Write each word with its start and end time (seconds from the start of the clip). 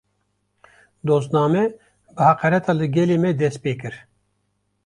Dozname, 1.09 1.61
bi 2.15 2.25
heqareta 2.29 2.77
li 2.79 2.87
gelê 2.95 3.17
me 3.23 3.31
dest 3.39 3.57
pê 3.63 3.71
dikir 3.73 3.95